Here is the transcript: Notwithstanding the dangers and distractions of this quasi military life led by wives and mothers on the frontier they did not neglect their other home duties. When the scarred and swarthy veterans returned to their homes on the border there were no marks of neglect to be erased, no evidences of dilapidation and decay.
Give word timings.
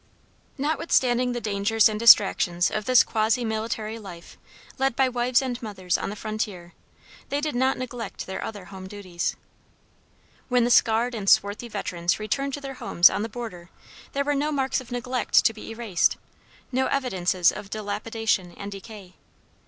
Notwithstanding 0.57 1.33
the 1.33 1.39
dangers 1.39 1.87
and 1.87 1.99
distractions 1.99 2.71
of 2.71 2.85
this 2.85 3.03
quasi 3.03 3.45
military 3.45 3.99
life 3.99 4.35
led 4.79 4.95
by 4.95 5.07
wives 5.07 5.43
and 5.43 5.61
mothers 5.61 5.95
on 5.95 6.09
the 6.09 6.15
frontier 6.15 6.73
they 7.29 7.39
did 7.39 7.53
not 7.53 7.77
neglect 7.77 8.25
their 8.25 8.43
other 8.43 8.65
home 8.73 8.87
duties. 8.87 9.35
When 10.49 10.63
the 10.63 10.71
scarred 10.71 11.13
and 11.13 11.29
swarthy 11.29 11.67
veterans 11.67 12.19
returned 12.19 12.55
to 12.55 12.61
their 12.61 12.73
homes 12.73 13.11
on 13.11 13.21
the 13.21 13.29
border 13.29 13.69
there 14.13 14.23
were 14.25 14.33
no 14.33 14.51
marks 14.51 14.81
of 14.81 14.91
neglect 14.91 15.45
to 15.45 15.53
be 15.53 15.69
erased, 15.69 16.17
no 16.71 16.87
evidences 16.87 17.51
of 17.51 17.69
dilapidation 17.69 18.53
and 18.53 18.71
decay. 18.71 19.13